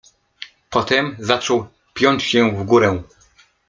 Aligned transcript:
Potem 0.69 1.15
zaczął 1.19 1.67
piąć 1.93 2.23
się 2.23 2.51
w 2.51 2.63
górę. 2.65 3.03